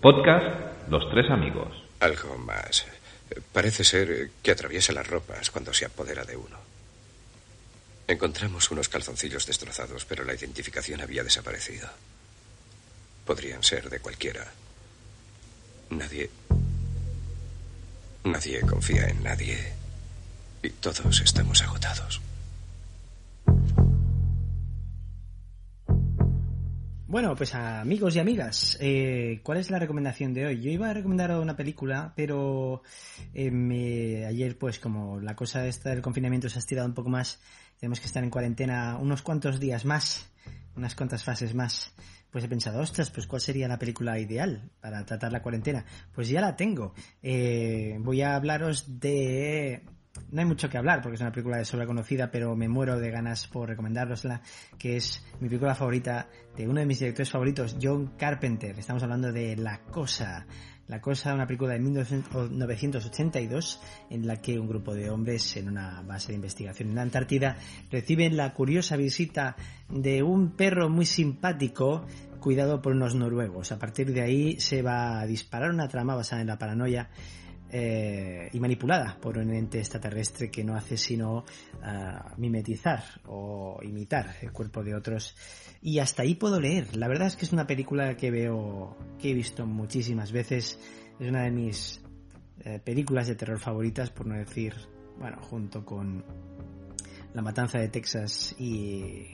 Podcast 0.00 0.46
Los 0.88 1.10
Tres 1.10 1.28
Amigos. 1.28 1.74
Algo 1.98 2.38
más. 2.38 2.86
Parece 3.52 3.82
ser 3.82 4.30
que 4.44 4.52
atraviesa 4.52 4.92
las 4.92 5.08
ropas 5.08 5.50
cuando 5.50 5.74
se 5.74 5.86
apodera 5.86 6.24
de 6.24 6.36
uno. 6.36 6.56
Encontramos 8.06 8.70
unos 8.70 8.88
calzoncillos 8.88 9.44
destrozados, 9.44 10.04
pero 10.04 10.22
la 10.22 10.34
identificación 10.34 11.00
había 11.00 11.24
desaparecido. 11.24 11.88
Podrían 13.26 13.64
ser 13.64 13.90
de 13.90 13.98
cualquiera. 13.98 14.46
Nadie... 15.90 16.30
Nadie 18.22 18.60
confía 18.60 19.08
en 19.08 19.24
nadie. 19.24 19.72
Y 20.62 20.70
todos 20.70 21.20
estamos 21.20 21.60
agotados. 21.62 22.20
Bueno, 27.08 27.34
pues 27.34 27.54
amigos 27.54 28.16
y 28.16 28.18
amigas, 28.18 28.76
eh, 28.82 29.40
¿cuál 29.42 29.56
es 29.56 29.70
la 29.70 29.78
recomendación 29.78 30.34
de 30.34 30.44
hoy? 30.44 30.60
Yo 30.60 30.70
iba 30.70 30.90
a 30.90 30.92
recomendar 30.92 31.30
una 31.38 31.56
película, 31.56 32.12
pero 32.14 32.82
eh, 33.32 34.26
ayer 34.28 34.58
pues 34.58 34.78
como 34.78 35.18
la 35.18 35.34
cosa 35.34 35.66
esta 35.66 35.88
del 35.88 36.02
confinamiento 36.02 36.50
se 36.50 36.58
ha 36.58 36.60
estirado 36.60 36.86
un 36.86 36.92
poco 36.92 37.08
más, 37.08 37.40
tenemos 37.80 37.98
que 38.00 38.06
estar 38.08 38.22
en 38.22 38.28
cuarentena 38.28 38.98
unos 39.00 39.22
cuantos 39.22 39.58
días 39.58 39.86
más, 39.86 40.30
unas 40.76 40.94
cuantas 40.94 41.24
fases 41.24 41.54
más, 41.54 41.94
pues 42.30 42.44
he 42.44 42.48
pensado, 42.48 42.78
ostras, 42.82 43.10
pues 43.10 43.26
¿cuál 43.26 43.40
sería 43.40 43.68
la 43.68 43.78
película 43.78 44.18
ideal 44.18 44.70
para 44.78 45.02
tratar 45.06 45.32
la 45.32 45.40
cuarentena? 45.40 45.86
Pues 46.14 46.28
ya 46.28 46.42
la 46.42 46.56
tengo. 46.56 46.92
Eh, 47.22 47.96
voy 48.00 48.20
a 48.20 48.36
hablaros 48.36 49.00
de 49.00 49.82
no 50.30 50.40
hay 50.40 50.46
mucho 50.46 50.68
que 50.68 50.78
hablar 50.78 51.00
porque 51.02 51.16
es 51.16 51.20
una 51.20 51.32
película 51.32 51.58
de 51.58 51.64
sobra 51.64 51.86
conocida, 51.86 52.30
pero 52.30 52.54
me 52.56 52.68
muero 52.68 52.98
de 52.98 53.10
ganas 53.10 53.46
por 53.46 53.68
recomendarosla, 53.68 54.42
que 54.78 54.96
es 54.96 55.24
mi 55.40 55.48
película 55.48 55.74
favorita 55.74 56.28
de 56.56 56.68
uno 56.68 56.80
de 56.80 56.86
mis 56.86 56.98
directores 56.98 57.30
favoritos, 57.30 57.76
John 57.80 58.14
Carpenter. 58.18 58.78
Estamos 58.78 59.02
hablando 59.02 59.32
de 59.32 59.56
La 59.56 59.80
Cosa. 59.82 60.46
La 60.86 61.00
Cosa, 61.00 61.34
una 61.34 61.46
película 61.46 61.74
de 61.74 61.80
1982 61.80 63.80
en 64.10 64.26
la 64.26 64.36
que 64.36 64.58
un 64.58 64.68
grupo 64.68 64.94
de 64.94 65.10
hombres 65.10 65.56
en 65.56 65.68
una 65.68 66.02
base 66.02 66.28
de 66.28 66.36
investigación 66.36 66.88
en 66.88 66.94
la 66.94 67.02
Antártida 67.02 67.58
reciben 67.90 68.38
la 68.38 68.54
curiosa 68.54 68.96
visita 68.96 69.56
de 69.90 70.22
un 70.22 70.52
perro 70.52 70.88
muy 70.88 71.04
simpático 71.04 72.06
cuidado 72.40 72.80
por 72.80 72.92
unos 72.92 73.14
noruegos. 73.14 73.72
A 73.72 73.78
partir 73.78 74.14
de 74.14 74.22
ahí 74.22 74.60
se 74.60 74.80
va 74.80 75.20
a 75.20 75.26
disparar 75.26 75.70
una 75.70 75.88
trama 75.88 76.14
basada 76.14 76.40
en 76.40 76.48
la 76.48 76.58
paranoia 76.58 77.10
eh, 77.70 78.48
y 78.52 78.60
manipulada 78.60 79.18
por 79.20 79.36
un 79.36 79.52
ente 79.52 79.78
extraterrestre 79.78 80.50
que 80.50 80.64
no 80.64 80.74
hace 80.74 80.96
sino 80.96 81.38
uh, 81.38 82.40
mimetizar 82.40 83.02
o 83.26 83.78
imitar 83.82 84.36
el 84.40 84.52
cuerpo 84.52 84.82
de 84.82 84.94
otros. 84.94 85.36
Y 85.82 85.98
hasta 85.98 86.22
ahí 86.22 86.34
puedo 86.34 86.60
leer. 86.60 86.96
La 86.96 87.08
verdad 87.08 87.26
es 87.26 87.36
que 87.36 87.44
es 87.44 87.52
una 87.52 87.66
película 87.66 88.16
que 88.16 88.30
veo, 88.30 88.96
que 89.18 89.30
he 89.30 89.34
visto 89.34 89.66
muchísimas 89.66 90.32
veces. 90.32 90.78
Es 91.20 91.28
una 91.28 91.42
de 91.42 91.50
mis 91.50 92.00
eh, 92.64 92.80
películas 92.82 93.28
de 93.28 93.34
terror 93.34 93.58
favoritas, 93.58 94.10
por 94.10 94.26
no 94.26 94.36
decir, 94.36 94.74
bueno, 95.18 95.38
junto 95.42 95.84
con 95.84 96.24
La 97.34 97.42
Matanza 97.42 97.78
de 97.78 97.88
Texas 97.88 98.56
y 98.58 99.26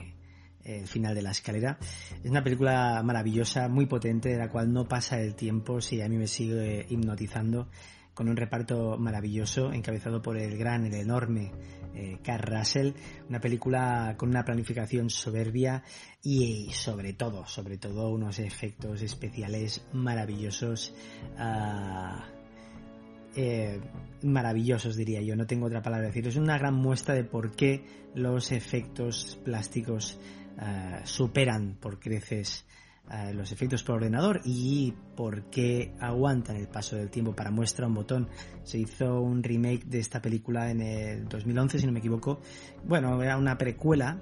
el 0.65 0.87
final 0.87 1.15
de 1.15 1.21
la 1.21 1.31
escalera. 1.31 1.77
Es 2.23 2.29
una 2.29 2.43
película 2.43 3.01
maravillosa, 3.03 3.69
muy 3.69 3.85
potente, 3.85 4.29
de 4.29 4.37
la 4.37 4.49
cual 4.49 4.73
no 4.73 4.87
pasa 4.87 5.21
el 5.21 5.35
tiempo 5.35 5.79
si 5.79 6.01
a 6.01 6.09
mí 6.09 6.17
me 6.17 6.27
sigue 6.27 6.85
hipnotizando 6.89 7.69
con 8.15 8.29
un 8.29 8.37
reparto 8.37 8.97
maravilloso 8.97 9.71
encabezado 9.71 10.21
por 10.21 10.37
el 10.37 10.57
gran, 10.57 10.85
el 10.85 10.95
enorme 10.95 11.51
eh, 11.93 12.17
Carl 12.23 12.57
Russell, 12.57 12.93
una 13.29 13.39
película 13.39 14.15
con 14.17 14.29
una 14.29 14.43
planificación 14.43 15.09
soberbia 15.09 15.83
y 16.23 16.71
sobre 16.71 17.13
todo, 17.13 17.45
sobre 17.45 17.77
todo 17.77 18.09
unos 18.09 18.39
efectos 18.39 19.01
especiales 19.01 19.85
maravillosos. 19.93 20.95
Uh, 21.37 22.21
eh, 23.37 23.81
maravillosos 24.23 24.95
diría 24.95 25.21
yo, 25.21 25.35
no 25.35 25.45
tengo 25.45 25.67
otra 25.67 25.81
palabra 25.81 26.07
decir. 26.07 26.27
Es 26.27 26.37
una 26.37 26.57
gran 26.57 26.73
muestra 26.73 27.13
de 27.13 27.25
por 27.25 27.55
qué 27.55 27.85
los 28.15 28.51
efectos 28.53 29.37
plásticos 29.43 30.17
uh, 30.57 31.05
superan 31.05 31.75
por 31.79 31.99
creces 31.99 32.65
los 33.33 33.51
efectos 33.51 33.83
por 33.83 33.97
ordenador 33.97 34.41
y 34.43 34.93
por 35.15 35.43
qué 35.49 35.93
aguantan 35.99 36.55
el 36.55 36.67
paso 36.67 36.95
del 36.95 37.09
tiempo. 37.09 37.35
Para 37.35 37.51
muestra 37.51 37.87
un 37.87 37.93
botón, 37.93 38.27
se 38.63 38.79
hizo 38.79 39.21
un 39.21 39.43
remake 39.43 39.85
de 39.85 39.99
esta 39.99 40.21
película 40.21 40.71
en 40.71 40.81
el 40.81 41.27
2011, 41.27 41.79
si 41.79 41.85
no 41.85 41.91
me 41.91 41.99
equivoco. 41.99 42.39
Bueno, 42.83 43.21
era 43.21 43.37
una 43.37 43.57
precuela 43.57 44.19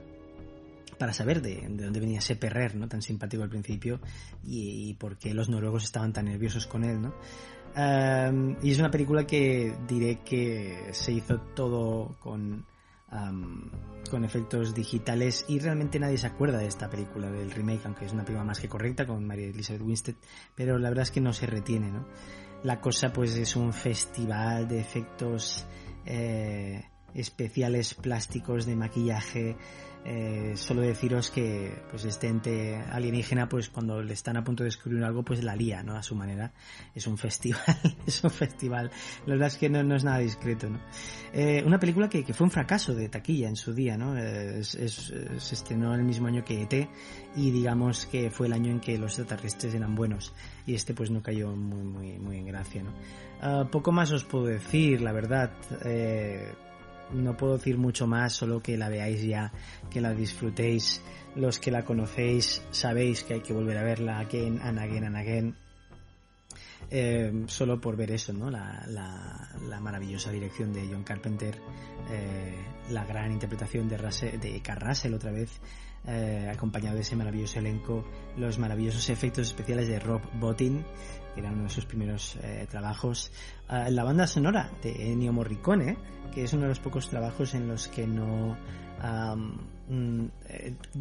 para 0.97 1.13
saber 1.13 1.41
de, 1.41 1.65
dónde 1.69 1.99
venía 1.99 2.19
ese 2.19 2.35
Perrer, 2.35 2.75
¿no? 2.75 2.87
Tan 2.87 3.01
simpático 3.01 3.43
al 3.43 3.49
principio 3.49 3.99
y, 4.43 4.93
por 4.95 5.17
qué 5.17 5.33
los 5.33 5.49
noruegos 5.49 5.83
estaban 5.83 6.13
tan 6.13 6.25
nerviosos 6.25 6.67
con 6.67 6.83
él, 6.83 7.01
¿no? 7.01 7.13
Y 8.61 8.71
es 8.71 8.79
una 8.79 8.91
película 8.91 9.25
que 9.25 9.75
diré 9.87 10.19
que 10.23 10.89
se 10.91 11.11
hizo 11.11 11.39
todo 11.55 12.15
con 12.19 12.65
con 14.09 14.25
efectos 14.25 14.73
digitales 14.73 15.45
y 15.47 15.59
realmente 15.59 15.99
nadie 15.99 16.17
se 16.17 16.27
acuerda 16.27 16.57
de 16.57 16.67
esta 16.67 16.89
película, 16.89 17.31
del 17.31 17.51
remake, 17.51 17.85
aunque 17.85 18.05
es 18.05 18.13
una 18.13 18.23
película 18.23 18.45
más 18.45 18.59
que 18.59 18.69
correcta 18.69 19.05
con 19.05 19.25
María 19.25 19.47
Elizabeth 19.47 19.81
Winstead, 19.81 20.15
pero 20.55 20.77
la 20.77 20.89
verdad 20.89 21.03
es 21.03 21.11
que 21.11 21.21
no 21.21 21.33
se 21.33 21.47
retiene, 21.47 21.91
¿no? 21.91 22.05
La 22.63 22.79
cosa 22.79 23.11
pues 23.11 23.35
es 23.35 23.55
un 23.55 23.73
festival 23.73 24.67
de 24.67 24.79
efectos 24.79 25.65
eh, 26.05 26.85
especiales 27.13 27.93
plásticos 27.93 28.65
de 28.65 28.75
maquillaje 28.75 29.55
eh, 30.05 30.55
solo 30.57 30.81
deciros 30.81 31.31
que 31.31 31.81
pues 31.89 32.03
este 32.03 32.27
ente 32.27 32.75
alienígena 32.75 33.47
pues 33.47 33.69
cuando 33.69 34.01
le 34.01 34.11
están 34.11 34.35
a 34.35 34.43
punto 34.43 34.63
de 34.63 34.67
descubrir 34.67 35.01
algo 35.01 35.23
pues 35.23 35.41
la 35.45 35.55
lía 35.55 35.81
no 35.81 35.95
a 35.95 36.03
su 36.03 36.13
manera. 36.13 36.51
Es 36.93 37.07
un 37.07 37.17
festival 37.17 37.61
es 38.05 38.21
un 38.23 38.29
festival. 38.29 38.91
La 39.25 39.35
verdad 39.35 39.47
es 39.47 39.57
que 39.57 39.69
no, 39.69 39.81
no 39.83 39.95
es 39.95 40.03
nada 40.03 40.17
discreto 40.17 40.69
¿no? 40.69 40.81
Eh, 41.31 41.63
una 41.65 41.79
película 41.79 42.09
que, 42.09 42.25
que, 42.25 42.33
fue 42.33 42.45
un 42.45 42.51
fracaso 42.51 42.93
de 42.93 43.07
taquilla 43.07 43.47
en 43.47 43.55
su 43.55 43.73
día 43.73 43.97
no 43.97 44.17
eh, 44.17 44.59
es, 44.59 44.75
es, 44.75 45.13
se 45.37 45.55
estrenó 45.55 45.95
el 45.95 46.03
mismo 46.03 46.27
año 46.27 46.43
que 46.43 46.63
ET 46.63 46.89
y 47.37 47.51
digamos 47.51 48.05
que 48.05 48.29
fue 48.29 48.47
el 48.47 48.53
año 48.53 48.71
en 48.71 48.81
que 48.81 48.97
los 48.97 49.17
extraterrestres 49.17 49.73
eran 49.73 49.95
buenos 49.95 50.33
y 50.65 50.75
este 50.75 50.93
pues 50.93 51.11
no 51.11 51.23
cayó 51.23 51.55
muy 51.55 51.83
muy 51.83 52.19
muy 52.19 52.37
en 52.37 52.47
gracia 52.47 52.83
no 52.83 52.91
uh, 53.61 53.69
poco 53.69 53.91
más 53.93 54.11
os 54.11 54.25
puedo 54.25 54.45
decir 54.45 55.01
la 55.01 55.13
verdad. 55.13 55.51
Eh, 55.85 56.51
no 57.11 57.35
puedo 57.35 57.57
decir 57.57 57.77
mucho 57.77 58.07
más, 58.07 58.33
solo 58.33 58.61
que 58.61 58.77
la 58.77 58.89
veáis 58.89 59.23
ya, 59.23 59.51
que 59.89 60.01
la 60.01 60.13
disfrutéis. 60.13 61.01
Los 61.35 61.59
que 61.59 61.71
la 61.71 61.83
conocéis 61.83 62.61
sabéis 62.71 63.23
que 63.23 63.35
hay 63.35 63.41
que 63.41 63.53
volver 63.53 63.77
a 63.77 63.83
verla 63.83 64.19
again 64.19 64.59
and 64.61 64.79
again 64.79 65.03
and 65.03 65.17
again. 65.17 65.55
Eh, 66.89 67.45
solo 67.47 67.79
por 67.79 67.95
ver 67.95 68.11
eso, 68.11 68.33
¿no? 68.33 68.49
La, 68.49 68.85
la, 68.87 69.79
maravillosa 69.79 70.31
dirección 70.31 70.71
de 70.71 70.87
John 70.89 71.03
Carpenter, 71.03 71.59
eh, 72.09 72.55
la 72.89 73.03
gran 73.05 73.31
interpretación 73.31 73.89
de, 73.89 73.97
Russell, 73.97 74.39
de 74.39 74.61
Carrasel 74.61 75.13
otra 75.13 75.31
vez, 75.31 75.59
eh, 76.07 76.49
acompañado 76.53 76.95
de 76.95 77.01
ese 77.01 77.15
maravilloso 77.15 77.59
elenco, 77.59 78.05
los 78.37 78.59
maravillosos 78.59 79.09
efectos 79.09 79.47
especiales 79.47 79.87
de 79.87 79.99
Rob 79.99 80.21
Bottin, 80.39 80.85
que 81.33 81.39
era 81.41 81.51
uno 81.51 81.63
de 81.63 81.69
sus 81.69 81.85
primeros 81.85 82.37
trabajos, 82.69 83.31
la 83.67 84.03
banda 84.03 84.27
sonora 84.27 84.69
de 84.83 85.11
Ennio 85.11 85.33
Morricone, 85.33 85.97
que 86.33 86.43
es 86.43 86.53
uno 86.53 86.63
de 86.63 86.69
los 86.69 86.79
pocos 86.79 87.09
trabajos 87.09 87.55
en 87.55 87.67
los 87.67 87.87
que 87.87 88.05
no 88.05 88.55
um, 89.03 90.29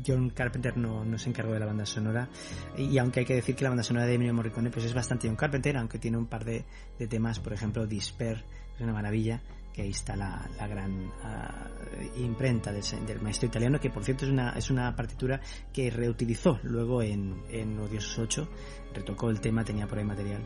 John 0.04 0.30
Carpenter 0.30 0.76
no, 0.76 1.18
se 1.18 1.28
encargó 1.28 1.52
de 1.52 1.60
la 1.60 1.66
banda 1.66 1.86
sonora 1.86 2.28
y 2.76 2.98
aunque 2.98 3.20
hay 3.20 3.26
que 3.26 3.34
decir 3.34 3.54
que 3.54 3.62
la 3.62 3.70
banda 3.70 3.84
sonora 3.84 4.06
de 4.06 4.14
Ennio 4.14 4.34
Morricone 4.34 4.70
pues 4.70 4.84
es 4.84 4.94
bastante 4.94 5.28
John 5.28 5.36
Carpenter 5.36 5.76
aunque 5.76 5.98
tiene 5.98 6.18
un 6.18 6.26
par 6.26 6.44
de, 6.44 6.64
temas 7.08 7.38
por 7.38 7.52
ejemplo 7.52 7.86
Disper 7.86 8.44
es 8.74 8.80
una 8.80 8.92
maravilla 8.92 9.40
que 9.72 9.82
ahí 9.82 9.90
está 9.90 10.16
la, 10.16 10.48
la 10.58 10.66
gran 10.66 11.06
uh, 11.06 12.20
imprenta 12.20 12.72
del, 12.72 13.22
maestro 13.22 13.48
italiano, 13.48 13.80
que 13.80 13.88
por 13.88 14.04
cierto 14.04 14.26
es 14.26 14.30
una, 14.30 14.50
es 14.50 14.70
una 14.70 14.94
partitura 14.94 15.40
que 15.72 15.90
reutilizó 15.90 16.58
luego 16.62 17.00
en, 17.00 17.42
en 17.48 17.78
Odiosos 17.78 18.18
8, 18.18 18.48
retocó 18.92 19.30
el 19.30 19.40
tema, 19.40 19.64
tenía 19.64 19.86
por 19.86 19.96
ahí 19.96 20.04
material. 20.04 20.42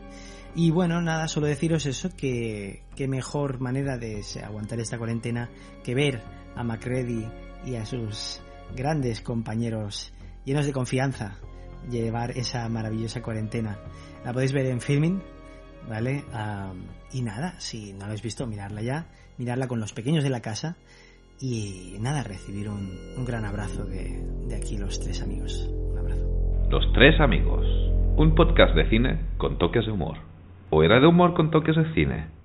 Y 0.55 0.71
bueno, 0.71 1.01
nada, 1.01 1.27
solo 1.27 1.47
deciros 1.47 1.85
eso, 1.85 2.09
que, 2.15 2.83
que 2.95 3.09
mejor 3.09 3.59
manera 3.59 3.97
de 3.97 4.23
aguantar 4.41 4.79
esta 4.79 4.97
cuarentena 4.97 5.49
que 5.83 5.93
ver 5.93 6.21
a 6.55 6.63
Macready 6.63 7.27
y 7.65 7.75
a 7.75 7.85
sus 7.85 8.41
grandes 8.75 9.21
compañeros 9.21 10.13
llenos 10.45 10.65
de 10.65 10.73
confianza 10.73 11.37
llevar 11.89 12.31
esa 12.31 12.67
maravillosa 12.69 13.21
cuarentena. 13.21 13.77
La 14.25 14.33
podéis 14.33 14.53
ver 14.53 14.65
en 14.65 14.81
filming, 14.81 15.21
¿vale? 15.89 16.23
y 17.11 17.21
nada, 17.21 17.59
si 17.59 17.93
no 17.93 17.99
la 17.99 18.05
habéis 18.05 18.21
visto, 18.21 18.45
mirarla 18.47 18.81
ya, 18.81 19.07
mirarla 19.37 19.67
con 19.67 19.79
los 19.79 19.93
pequeños 19.93 20.23
de 20.23 20.29
la 20.29 20.41
casa 20.41 20.77
y 21.39 21.95
nada, 21.99 22.23
recibir 22.23 22.69
un, 22.69 23.25
gran 23.25 23.45
abrazo 23.45 23.85
de, 23.85 24.23
de 24.47 24.55
aquí 24.55 24.77
los 24.77 24.99
tres 24.99 25.21
amigos. 25.21 25.69
Un 25.91 25.97
abrazo. 25.97 26.25
Los 26.69 26.91
tres 26.93 27.19
amigos, 27.19 27.65
un 28.17 28.35
podcast 28.35 28.75
de 28.75 28.89
cine 28.89 29.21
con 29.37 29.57
toques 29.57 29.85
de 29.85 29.91
humor. 29.91 30.17
¿O 30.69 30.83
era 30.83 30.99
de 30.99 31.07
humor 31.07 31.33
con 31.33 31.51
toques 31.51 31.75
de 31.75 31.93
cine? 31.93 32.36